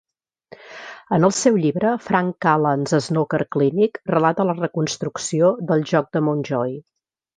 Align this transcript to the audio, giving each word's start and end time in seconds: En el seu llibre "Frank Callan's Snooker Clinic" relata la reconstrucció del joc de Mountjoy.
En 1.17 1.27
el 1.27 1.33
seu 1.39 1.59
llibre 1.65 1.91
"Frank 2.05 2.39
Callan's 2.45 2.95
Snooker 3.09 3.41
Clinic" 3.57 3.99
relata 4.15 4.47
la 4.51 4.57
reconstrucció 4.61 5.53
del 5.73 5.87
joc 5.93 6.11
de 6.19 6.25
Mountjoy. 6.31 6.75